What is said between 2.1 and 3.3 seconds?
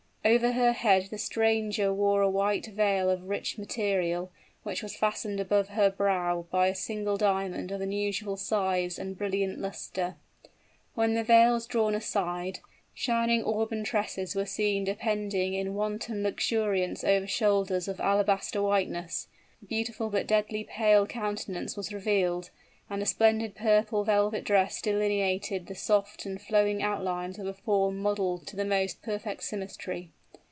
a white veil of